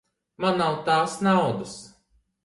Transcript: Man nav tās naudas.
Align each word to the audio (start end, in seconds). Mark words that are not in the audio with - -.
Man 0.43 0.55
nav 0.61 0.79
tās 0.87 1.17
naudas. 1.27 1.75